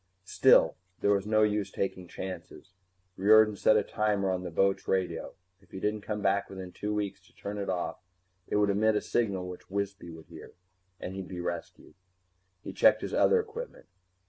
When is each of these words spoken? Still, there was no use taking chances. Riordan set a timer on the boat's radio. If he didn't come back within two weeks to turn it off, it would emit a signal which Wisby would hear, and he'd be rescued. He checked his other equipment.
Still, 0.25 0.77
there 1.01 1.11
was 1.11 1.27
no 1.27 1.43
use 1.43 1.69
taking 1.69 2.07
chances. 2.07 2.71
Riordan 3.17 3.55
set 3.55 3.77
a 3.77 3.83
timer 3.83 4.31
on 4.31 4.41
the 4.41 4.49
boat's 4.49 4.87
radio. 4.87 5.35
If 5.61 5.69
he 5.69 5.79
didn't 5.79 6.01
come 6.01 6.23
back 6.23 6.49
within 6.49 6.71
two 6.71 6.91
weeks 6.91 7.21
to 7.27 7.35
turn 7.35 7.59
it 7.59 7.69
off, 7.69 7.99
it 8.47 8.55
would 8.55 8.71
emit 8.71 8.95
a 8.95 9.01
signal 9.01 9.47
which 9.47 9.69
Wisby 9.69 10.09
would 10.09 10.25
hear, 10.25 10.53
and 10.99 11.13
he'd 11.13 11.27
be 11.27 11.39
rescued. 11.39 11.93
He 12.63 12.73
checked 12.73 13.03
his 13.03 13.13
other 13.13 13.39
equipment. 13.39 13.85